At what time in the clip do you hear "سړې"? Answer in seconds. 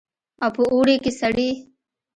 1.19-1.49